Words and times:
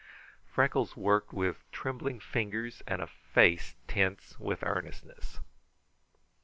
Freckles 0.47 0.97
worked 0.97 1.31
with 1.31 1.61
trembling 1.71 2.19
fingers 2.19 2.81
and 2.87 3.03
a 3.03 3.05
face 3.05 3.75
tense 3.87 4.35
with 4.39 4.63
earnestness. 4.63 5.39